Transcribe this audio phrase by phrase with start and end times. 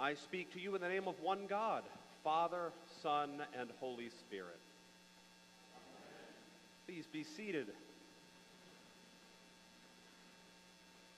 [0.00, 1.82] I speak to you in the name of one God,
[2.24, 4.58] Father, Son, and Holy Spirit.
[6.86, 7.66] Please be seated.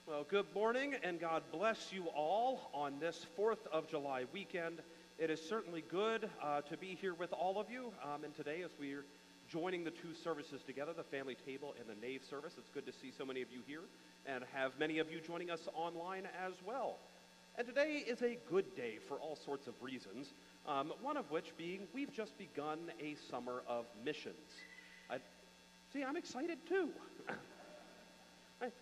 [0.05, 4.79] Well, good morning and God bless you all on this 4th of July weekend.
[5.17, 7.93] It is certainly good uh, to be here with all of you.
[8.03, 9.05] Um, and today, as we're
[9.49, 12.91] joining the two services together, the family table and the nave service, it's good to
[12.91, 13.83] see so many of you here
[14.25, 16.97] and have many of you joining us online as well.
[17.55, 20.33] And today is a good day for all sorts of reasons,
[20.67, 24.33] um, one of which being we've just begun a summer of missions.
[25.07, 25.17] I,
[25.91, 26.89] see, I'm excited too.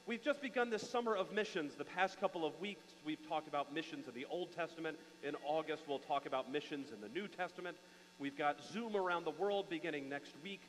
[0.05, 1.73] We've just begun this summer of missions.
[1.73, 4.95] The past couple of weeks, we've talked about missions in the Old Testament.
[5.23, 7.75] In August, we'll talk about missions in the New Testament.
[8.19, 10.61] We've got Zoom around the world beginning next week.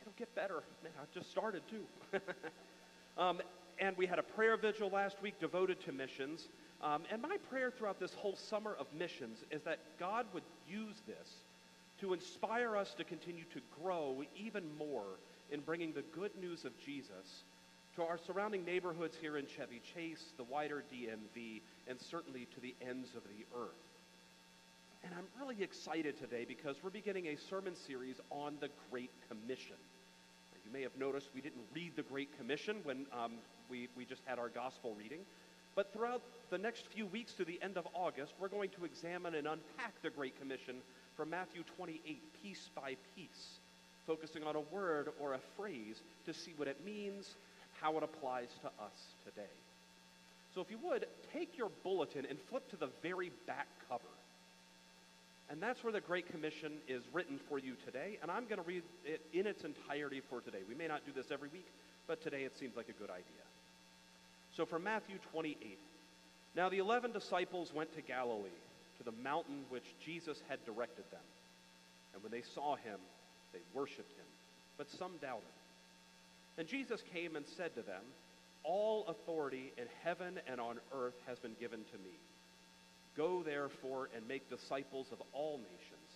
[0.00, 0.62] It'll get better.
[0.84, 2.20] Man, I just started too.
[3.18, 3.40] um,
[3.80, 6.48] and we had a prayer vigil last week devoted to missions.
[6.82, 10.94] Um, and my prayer throughout this whole summer of missions is that God would use
[11.06, 11.28] this
[12.00, 15.18] to inspire us to continue to grow even more
[15.50, 17.42] in bringing the good news of Jesus
[17.96, 22.74] to our surrounding neighborhoods here in Chevy Chase, the wider DMV, and certainly to the
[22.86, 23.88] ends of the earth.
[25.02, 29.76] And I'm really excited today because we're beginning a sermon series on the Great Commission.
[30.52, 33.32] Now, you may have noticed we didn't read the Great Commission when um,
[33.68, 35.20] we, we just had our gospel reading.
[35.74, 39.34] But throughout the next few weeks to the end of August, we're going to examine
[39.34, 40.76] and unpack the Great Commission
[41.16, 43.58] from Matthew 28, piece by piece,
[44.06, 47.34] focusing on a word or a phrase to see what it means,
[47.80, 49.50] how it applies to us today.
[50.54, 54.02] So if you would, take your bulletin and flip to the very back cover.
[55.50, 58.18] And that's where the Great Commission is written for you today.
[58.22, 60.58] And I'm going to read it in its entirety for today.
[60.68, 61.66] We may not do this every week,
[62.06, 63.44] but today it seems like a good idea.
[64.56, 65.78] So from Matthew 28.
[66.58, 68.50] Now the eleven disciples went to Galilee,
[68.98, 71.20] to the mountain which Jesus had directed them.
[72.12, 72.98] And when they saw him,
[73.52, 74.26] they worshipped him,
[74.76, 75.44] but some doubted.
[76.58, 78.02] And Jesus came and said to them,
[78.64, 82.18] All authority in heaven and on earth has been given to me.
[83.16, 86.10] Go therefore and make disciples of all nations,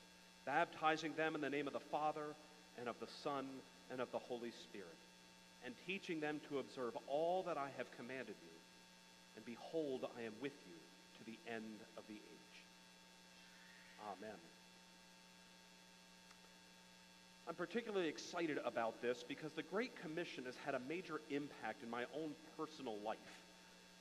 [0.45, 2.35] baptizing them in the name of the Father
[2.81, 3.47] and of the Son
[3.93, 4.89] and of the Holy Spirit,
[5.65, 8.62] and teaching them to observe all that I have commanded you.
[9.37, 10.75] And behold, I am with you
[11.19, 12.65] to the end of the age.
[14.07, 14.37] Amen.
[17.49, 21.91] I'm particularly excited about this because the Great Commission has had a major impact in
[21.91, 23.19] my own personal life.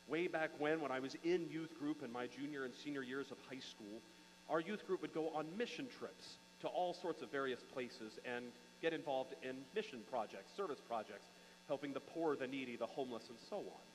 [0.08, 3.32] Way back when, when I was in youth group in my junior and senior years
[3.32, 4.02] of high school,
[4.50, 8.46] our youth group would go on mission trips to all sorts of various places and
[8.82, 11.26] get involved in mission projects, service projects,
[11.68, 13.91] helping the poor, the needy, the homeless, and so on.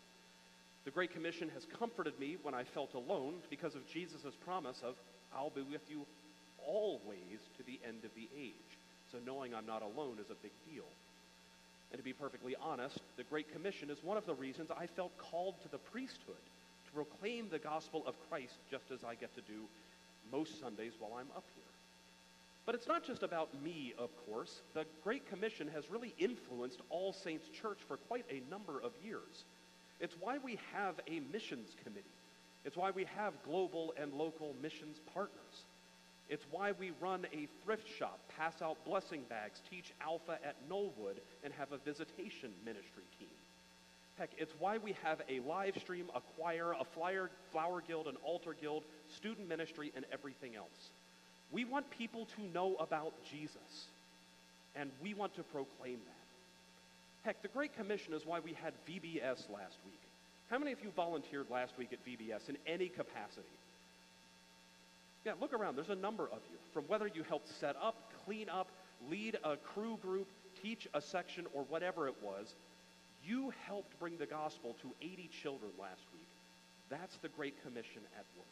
[0.86, 4.94] The Great Commission has comforted me when I felt alone because of Jesus' promise of,
[5.34, 6.06] I'll be with you
[6.64, 8.78] always to the end of the age.
[9.10, 10.86] So knowing I'm not alone is a big deal.
[11.91, 15.10] And to be perfectly honest, the Great Commission is one of the reasons I felt
[15.19, 16.36] called to the priesthood
[16.86, 19.62] to proclaim the gospel of Christ just as I get to do
[20.30, 21.64] most Sundays while I'm up here.
[22.64, 24.60] But it's not just about me, of course.
[24.74, 29.44] The Great Commission has really influenced All Saints Church for quite a number of years.
[30.00, 32.04] It's why we have a missions committee.
[32.64, 35.64] It's why we have global and local missions partners.
[36.28, 41.18] It's why we run a thrift shop, pass out blessing bags, teach Alpha at Knollwood,
[41.44, 43.28] and have a visitation ministry team.
[44.18, 48.16] Heck, it's why we have a live stream, a choir, a flyer, flower guild, an
[48.24, 48.82] altar guild,
[49.14, 50.90] student ministry, and everything else.
[51.52, 53.86] We want people to know about Jesus,
[54.74, 56.25] and we want to proclaim that.
[57.26, 59.98] Heck, the Great Commission is why we had VBS last week.
[60.48, 63.42] How many of you volunteered last week at VBS in any capacity?
[65.25, 65.75] Yeah, look around.
[65.75, 66.56] There's a number of you.
[66.72, 68.69] From whether you helped set up, clean up,
[69.10, 70.28] lead a crew group,
[70.62, 72.54] teach a section, or whatever it was,
[73.25, 76.28] you helped bring the gospel to 80 children last week.
[76.91, 78.47] That's the Great Commission at work.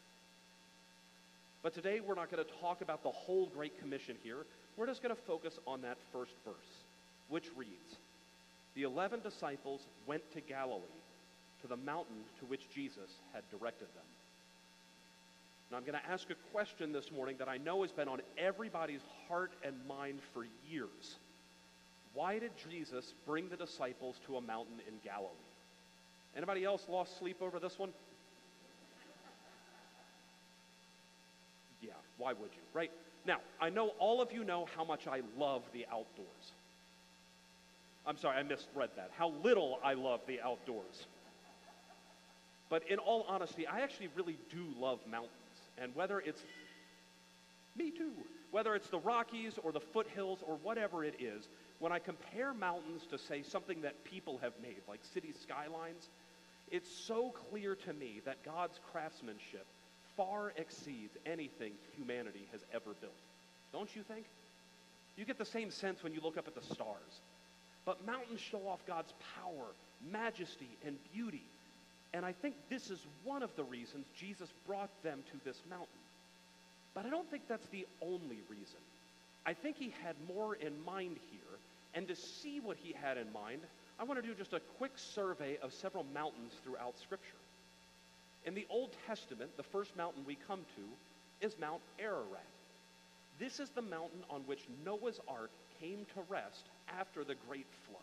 [1.62, 4.38] But today we're not going to talk about the whole Great Commission here.
[4.76, 6.82] We're just going to focus on that first verse,
[7.28, 7.98] which reads
[8.74, 10.82] The eleven disciples went to Galilee,
[11.62, 14.04] to the mountain to which Jesus had directed them.
[15.70, 18.20] Now, I'm going to ask a question this morning that I know has been on
[18.36, 21.16] everybody's heart and mind for years.
[22.12, 25.30] Why did Jesus bring the disciples to a mountain in Galilee?
[26.36, 27.90] Anybody else lost sleep over this one?
[31.80, 32.90] Yeah, why would you, right?
[33.26, 36.52] Now, I know all of you know how much I love the outdoors.
[38.06, 39.10] I'm sorry, I misread that.
[39.16, 41.06] How little I love the outdoors.
[42.68, 45.30] But in all honesty, I actually really do love mountains.
[45.78, 46.42] And whether it's
[47.76, 48.12] me too,
[48.50, 51.48] whether it's the Rockies or the foothills or whatever it is,
[51.78, 56.08] when I compare mountains to, say, something that people have made, like city skylines,
[56.70, 59.66] it's so clear to me that God's craftsmanship
[60.16, 63.12] far exceeds anything humanity has ever built.
[63.72, 64.24] Don't you think?
[65.16, 67.20] You get the same sense when you look up at the stars.
[67.84, 69.66] But mountains show off God's power,
[70.10, 71.44] majesty, and beauty.
[72.12, 75.88] And I think this is one of the reasons Jesus brought them to this mountain.
[76.94, 78.80] But I don't think that's the only reason.
[79.44, 81.40] I think he had more in mind here.
[81.94, 83.60] And to see what he had in mind,
[83.98, 87.36] I want to do just a quick survey of several mountains throughout Scripture.
[88.44, 92.46] In the Old Testament, the first mountain we come to is Mount Ararat.
[93.38, 96.64] This is the mountain on which Noah's ark came to rest
[96.98, 98.02] after the great flood.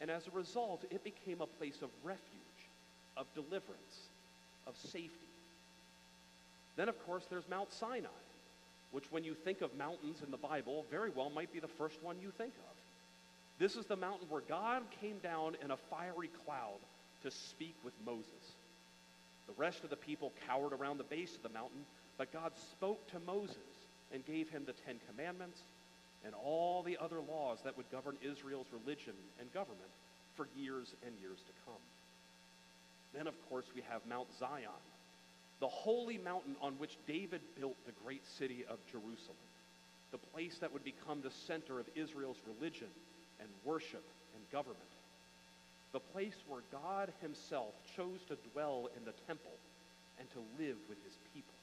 [0.00, 2.22] And as a result, it became a place of refuge,
[3.16, 4.08] of deliverance,
[4.66, 5.10] of safety.
[6.76, 8.08] Then, of course, there's Mount Sinai,
[8.90, 12.02] which, when you think of mountains in the Bible, very well might be the first
[12.02, 12.76] one you think of.
[13.58, 16.78] This is the mountain where God came down in a fiery cloud
[17.22, 18.56] to speak with Moses.
[19.46, 21.84] The rest of the people cowered around the base of the mountain,
[22.18, 23.56] but God spoke to Moses
[24.12, 25.60] and gave him the Ten Commandments
[26.24, 29.90] and all the other laws that would govern Israel's religion and government
[30.36, 31.82] for years and years to come.
[33.14, 34.82] Then, of course, we have Mount Zion,
[35.60, 39.36] the holy mountain on which David built the great city of Jerusalem,
[40.10, 42.88] the place that would become the center of Israel's religion
[43.40, 44.04] and worship
[44.34, 44.78] and government,
[45.92, 49.52] the place where God himself chose to dwell in the temple
[50.18, 51.54] and to live with his people.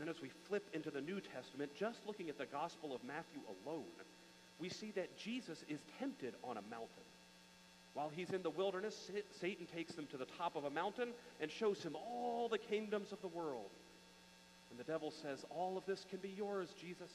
[0.00, 3.04] And then as we flip into the New Testament, just looking at the Gospel of
[3.04, 3.84] Matthew alone,
[4.58, 7.04] we see that Jesus is tempted on a mountain.
[7.92, 11.50] While he's in the wilderness, Satan takes him to the top of a mountain and
[11.50, 13.68] shows him all the kingdoms of the world.
[14.70, 17.10] And the devil says, All of this can be yours, Jesus,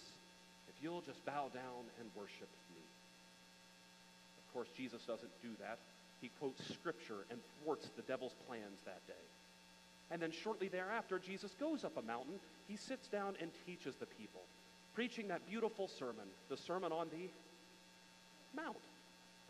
[0.69, 2.83] if you'll just bow down and worship me.
[4.45, 5.79] Of course, Jesus doesn't do that.
[6.21, 9.25] He quotes scripture and thwarts the devil's plans that day.
[10.11, 12.39] And then shortly thereafter, Jesus goes up a mountain.
[12.67, 14.41] He sits down and teaches the people,
[14.93, 17.29] preaching that beautiful sermon, the Sermon on the
[18.55, 18.77] Mount,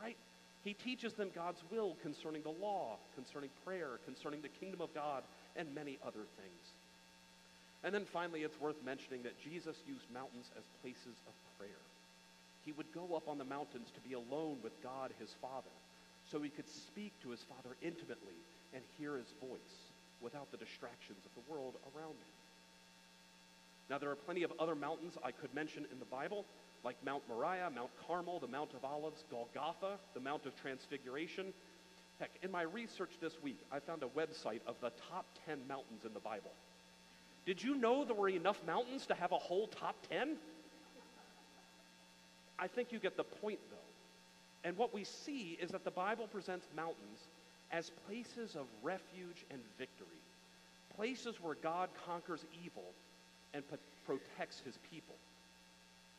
[0.01, 0.17] right?
[0.63, 5.23] He teaches them God's will concerning the law, concerning prayer, concerning the kingdom of God,
[5.55, 6.73] and many other things.
[7.83, 11.85] And then finally, it's worth mentioning that Jesus used mountains as places of prayer.
[12.65, 15.69] He would go up on the mountains to be alone with God, his Father,
[16.31, 18.33] so he could speak to his Father intimately
[18.73, 22.33] and hear his voice without the distractions of the world around him.
[23.89, 26.45] Now, there are plenty of other mountains I could mention in the Bible,
[26.83, 31.53] like Mount Moriah, Mount Carmel, the Mount of Olives, Golgotha, the Mount of Transfiguration.
[32.19, 36.05] Heck, in my research this week, I found a website of the top 10 mountains
[36.05, 36.51] in the Bible.
[37.45, 40.37] Did you know there were enough mountains to have a whole top 10?
[42.57, 44.67] I think you get the point, though.
[44.67, 47.27] And what we see is that the Bible presents mountains
[47.71, 50.21] as places of refuge and victory,
[50.95, 52.93] places where God conquers evil
[53.53, 53.63] and
[54.05, 55.15] protects his people.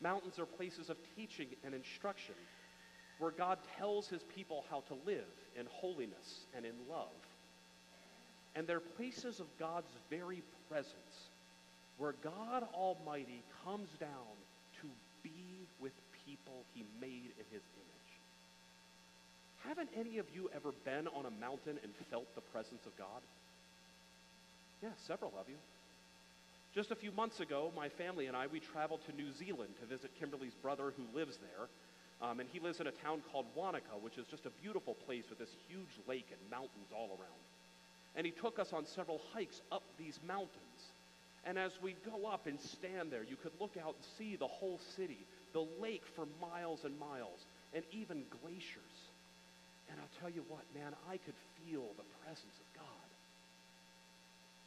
[0.01, 2.35] Mountains are places of teaching and instruction
[3.19, 5.25] where God tells his people how to live
[5.59, 7.07] in holiness and in love.
[8.55, 11.29] And they're places of God's very presence
[11.97, 14.37] where God Almighty comes down
[14.81, 14.87] to
[15.23, 15.93] be with
[16.25, 18.06] people he made in his image.
[19.67, 23.21] Haven't any of you ever been on a mountain and felt the presence of God?
[24.81, 25.55] Yeah, several of you.
[26.73, 29.85] Just a few months ago, my family and I, we traveled to New Zealand to
[29.85, 31.67] visit Kimberly's brother who lives there.
[32.21, 35.25] Um, and he lives in a town called Wanaka, which is just a beautiful place
[35.29, 37.43] with this huge lake and mountains all around.
[38.15, 40.79] And he took us on several hikes up these mountains.
[41.45, 44.47] And as we go up and stand there, you could look out and see the
[44.47, 45.19] whole city,
[45.53, 48.96] the lake for miles and miles, and even glaciers.
[49.89, 53.07] And I'll tell you what, man, I could feel the presence of God.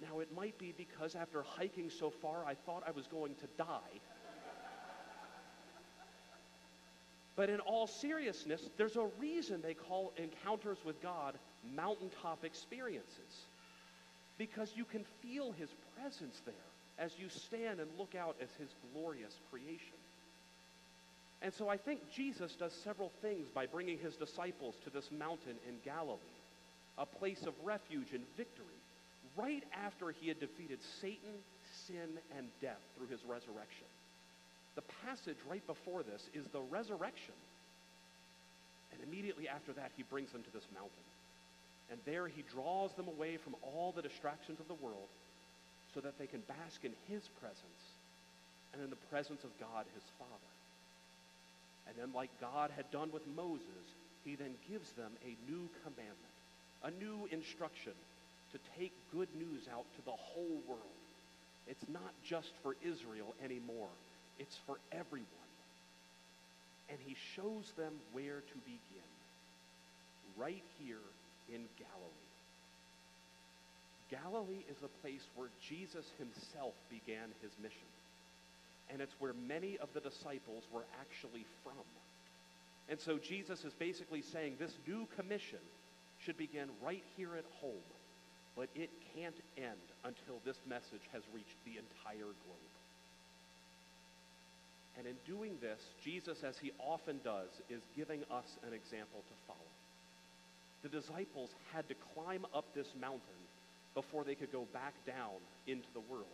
[0.03, 3.47] Now, it might be because after hiking so far, I thought I was going to
[3.59, 4.01] die.
[7.37, 11.39] but in all seriousness, there's a reason they call encounters with God
[11.75, 13.47] mountaintop experiences.
[14.39, 16.55] Because you can feel his presence there
[16.99, 19.99] as you stand and look out as his glorious creation.
[21.43, 25.57] And so I think Jesus does several things by bringing his disciples to this mountain
[25.67, 26.19] in Galilee,
[26.99, 28.67] a place of refuge and victory,
[29.37, 31.41] right after he had defeated Satan,
[31.87, 33.89] sin, and death through his resurrection.
[34.77, 37.35] The passage right before this is the resurrection.
[38.93, 41.07] And immediately after that, he brings them to this mountain.
[41.91, 45.09] And there he draws them away from all the distractions of the world
[45.95, 47.83] so that they can bask in his presence
[48.73, 50.51] and in the presence of God his Father.
[51.91, 53.85] And then, like God had done with Moses,
[54.25, 56.37] he then gives them a new commandment,
[56.85, 57.93] a new instruction
[58.53, 61.01] to take good news out to the whole world.
[61.67, 63.91] It's not just for Israel anymore,
[64.39, 65.27] it's for everyone.
[66.89, 69.11] And he shows them where to begin,
[70.39, 71.03] right here
[71.49, 72.31] in Galilee.
[74.11, 77.87] Galilee is the place where Jesus himself began his mission.
[78.93, 81.85] And it's where many of the disciples were actually from.
[82.89, 85.63] And so Jesus is basically saying this new commission
[86.19, 87.87] should begin right here at home,
[88.57, 92.71] but it can't end until this message has reached the entire globe.
[94.99, 99.35] And in doing this, Jesus, as he often does, is giving us an example to
[99.47, 99.71] follow.
[100.83, 103.41] The disciples had to climb up this mountain
[103.95, 106.27] before they could go back down into the world.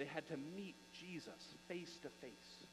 [0.00, 2.64] They had to meet Jesus face to face.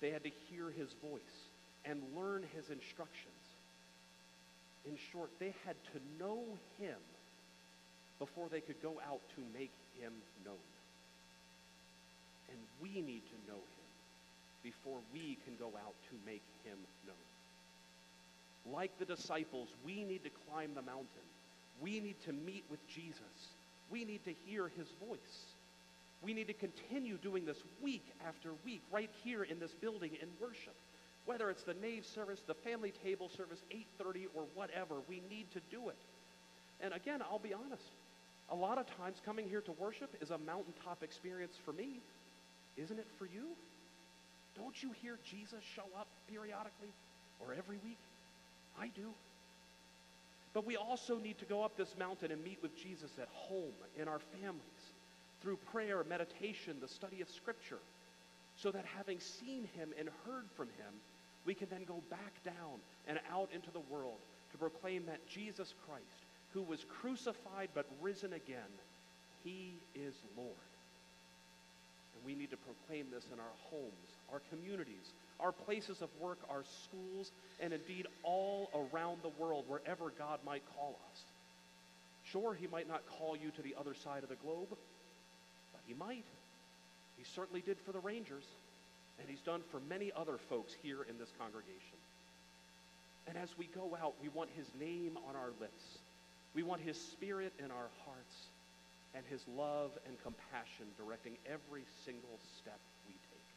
[0.00, 1.36] They had to hear his voice
[1.84, 3.34] and learn his instructions.
[4.86, 6.38] In short, they had to know
[6.78, 6.94] him
[8.20, 10.12] before they could go out to make him
[10.44, 10.54] known.
[12.50, 13.90] And we need to know him
[14.62, 18.72] before we can go out to make him known.
[18.72, 21.26] Like the disciples, we need to climb the mountain.
[21.82, 23.50] We need to meet with Jesus.
[23.90, 25.55] We need to hear his voice.
[26.22, 30.28] We need to continue doing this week after week right here in this building in
[30.40, 30.74] worship.
[31.24, 35.60] Whether it's the nave service, the family table service, 8:30 or whatever, we need to
[35.70, 35.98] do it.
[36.80, 37.90] And again, I'll be honest.
[38.50, 42.00] A lot of times coming here to worship is a mountaintop experience for me.
[42.76, 43.56] Isn't it for you?
[44.54, 46.92] Don't you hear Jesus show up periodically
[47.40, 47.98] or every week?
[48.78, 49.12] I do.
[50.54, 53.74] But we also need to go up this mountain and meet with Jesus at home,
[53.98, 54.62] in our families,
[55.46, 57.78] through prayer, meditation, the study of Scripture,
[58.56, 60.92] so that having seen him and heard from him,
[61.44, 64.18] we can then go back down and out into the world
[64.50, 66.02] to proclaim that Jesus Christ,
[66.52, 68.74] who was crucified but risen again,
[69.44, 70.50] he is Lord.
[72.16, 76.38] And we need to proclaim this in our homes, our communities, our places of work,
[76.50, 81.20] our schools, and indeed all around the world, wherever God might call us.
[82.24, 84.76] Sure, he might not call you to the other side of the globe,
[85.86, 86.24] he might.
[87.16, 88.44] He certainly did for the Rangers,
[89.18, 91.98] and he's done for many other folks here in this congregation.
[93.26, 95.98] And as we go out, we want his name on our lips.
[96.54, 98.36] We want his spirit in our hearts
[99.14, 102.78] and his love and compassion directing every single step
[103.08, 103.50] we take.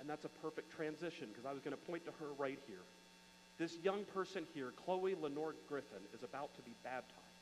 [0.00, 2.82] And that's a perfect transition because I was going to point to her right here.
[3.58, 7.39] This young person here, Chloe Lenore Griffin, is about to be baptized.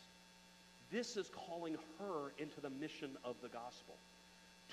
[0.91, 3.95] This is calling her into the mission of the gospel.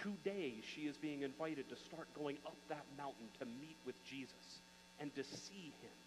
[0.01, 4.59] Today, she is being invited to start going up that mountain to meet with Jesus
[4.99, 5.97] and to see him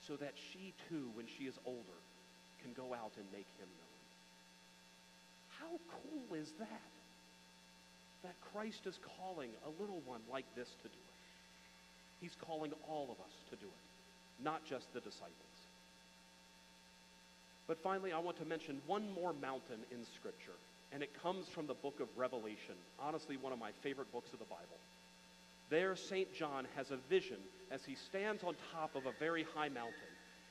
[0.00, 1.98] so that she too, when she is older,
[2.62, 3.96] can go out and make him known.
[5.60, 6.92] How cool is that?
[8.22, 11.16] That Christ is calling a little one like this to do it.
[12.20, 15.45] He's calling all of us to do it, not just the disciples.
[17.66, 20.54] But finally, I want to mention one more mountain in Scripture,
[20.92, 24.38] and it comes from the book of Revelation, honestly, one of my favorite books of
[24.38, 24.78] the Bible.
[25.68, 26.32] There, St.
[26.32, 27.38] John has a vision
[27.72, 29.94] as he stands on top of a very high mountain,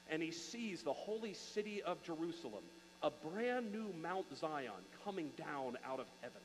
[0.09, 2.63] and he sees the holy city of Jerusalem,
[3.01, 4.71] a brand new Mount Zion
[5.05, 6.41] coming down out of heaven.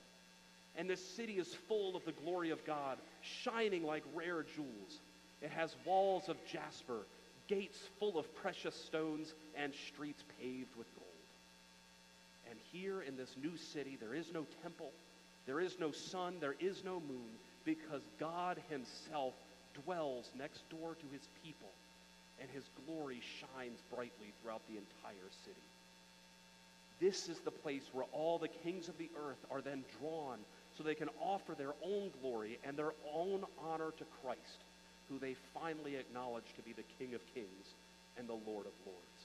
[0.76, 5.00] And this city is full of the glory of God, shining like rare jewels.
[5.42, 7.00] It has walls of jasper,
[7.50, 11.06] gates full of precious stones, and streets paved with gold.
[12.48, 14.92] And here in this new city, there is no temple,
[15.46, 17.30] there is no sun, there is no moon,
[17.64, 19.34] because God Himself
[19.84, 21.68] dwells next door to His people,
[22.40, 25.56] and His glory shines brightly throughout the entire city.
[27.00, 30.38] This is the place where all the kings of the earth are then drawn
[30.76, 34.60] so they can offer their own glory and their own honor to Christ,
[35.10, 37.74] who they finally acknowledge to be the King of kings
[38.16, 39.20] and the Lord of lords.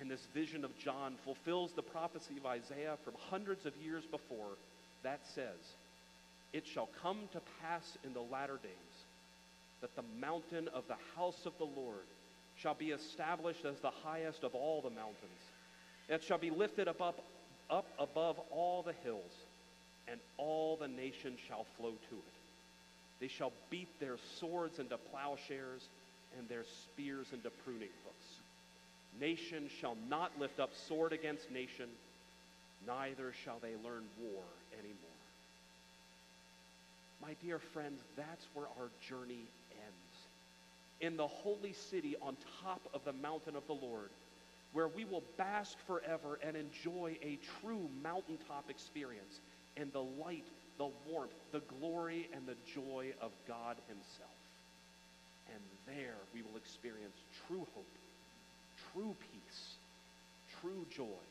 [0.00, 4.56] And this vision of John fulfills the prophecy of Isaiah from hundreds of years before
[5.02, 5.74] that says,
[6.52, 8.96] It shall come to pass in the latter days
[9.80, 12.06] that the mountain of the house of the Lord
[12.56, 15.16] shall be established as the highest of all the mountains.
[16.08, 17.22] It shall be lifted up, up,
[17.70, 19.32] up above all the hills,
[20.08, 22.35] and all the nations shall flow to it.
[23.20, 25.88] They shall beat their swords into plowshares
[26.38, 28.26] and their spears into pruning hooks.
[29.20, 31.88] Nation shall not lift up sword against nation,
[32.86, 34.42] neither shall they learn war
[34.78, 35.16] anymore.
[37.22, 40.16] My dear friends, that's where our journey ends.
[41.00, 44.10] In the holy city on top of the mountain of the Lord,
[44.72, 49.40] where we will bask forever and enjoy a true mountaintop experience
[49.78, 50.44] and the light,
[50.78, 54.30] the warmth, the glory, and the joy of God Himself.
[55.52, 57.16] And there we will experience
[57.46, 57.86] true hope,
[58.92, 59.76] true peace,
[60.60, 61.24] true joy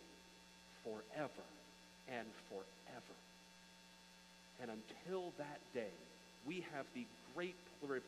[0.83, 1.45] forever
[2.09, 3.15] and forever.
[4.61, 5.93] And until that day,
[6.45, 8.03] we have the great privilege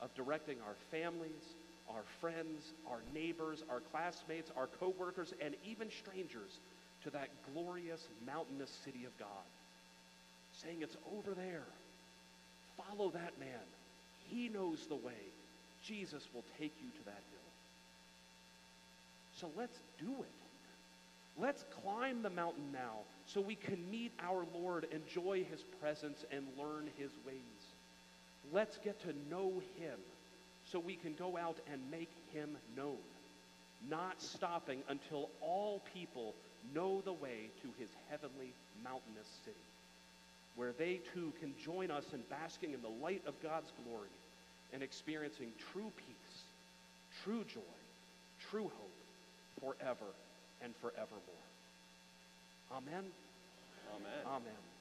[0.00, 1.54] of directing our families,
[1.90, 6.58] our friends, our neighbors, our classmates, our coworkers, and even strangers
[7.04, 9.44] to that glorious mountainous city of God.
[10.62, 11.64] Saying it's over there.
[12.76, 13.66] Follow that man.
[14.28, 15.32] He knows the way.
[15.84, 17.38] Jesus will take you to that hill.
[19.36, 21.40] So let's do it.
[21.40, 26.44] Let's climb the mountain now so we can meet our Lord, enjoy his presence, and
[26.58, 27.36] learn his ways.
[28.52, 29.98] Let's get to know him
[30.64, 32.96] so we can go out and make him known,
[33.88, 36.34] not stopping until all people
[36.74, 39.56] know the way to his heavenly mountainous city,
[40.58, 44.10] where they too can join us in basking in the light of God's glory
[44.72, 46.42] and experiencing true peace,
[47.22, 47.60] true joy,
[48.50, 48.98] true hope
[49.60, 50.10] forever
[50.60, 51.46] and forevermore.
[52.72, 53.04] Amen.
[53.94, 54.26] Amen.
[54.26, 54.77] Amen.